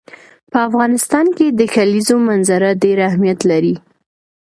په 0.51 0.57
افغانستان 0.67 1.25
کې 1.37 1.47
د 1.59 1.61
کلیزو 1.75 2.15
منظره 2.27 2.69
ډېر 2.83 2.97
اهمیت 3.09 3.39
لري. 3.51 3.75